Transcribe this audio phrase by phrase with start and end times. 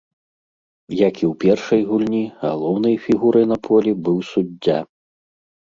[1.07, 4.79] Як і ў першай гульні, галоўнай фігурай на полі быў суддзя.